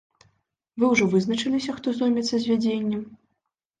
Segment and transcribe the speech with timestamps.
[0.83, 3.05] Вы ўжо вызначыліся, хто зоймецца звядзеннем?